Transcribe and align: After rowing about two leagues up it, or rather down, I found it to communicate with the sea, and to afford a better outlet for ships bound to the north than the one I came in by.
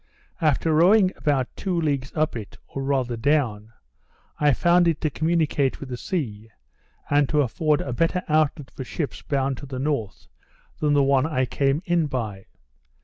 After 0.41 0.73
rowing 0.73 1.11
about 1.15 1.55
two 1.55 1.79
leagues 1.79 2.11
up 2.15 2.35
it, 2.35 2.57
or 2.69 2.81
rather 2.81 3.15
down, 3.15 3.71
I 4.39 4.51
found 4.51 4.87
it 4.87 4.99
to 5.01 5.11
communicate 5.11 5.79
with 5.79 5.89
the 5.89 5.95
sea, 5.97 6.49
and 7.11 7.29
to 7.29 7.43
afford 7.43 7.81
a 7.81 7.93
better 7.93 8.23
outlet 8.27 8.71
for 8.71 8.83
ships 8.83 9.21
bound 9.21 9.57
to 9.57 9.67
the 9.67 9.77
north 9.77 10.25
than 10.79 10.93
the 10.93 11.03
one 11.03 11.27
I 11.27 11.45
came 11.45 11.83
in 11.85 12.07
by. 12.07 12.47